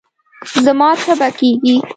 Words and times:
زما 0.65 0.89
تبه 1.03 1.29
کېږي 1.37 1.75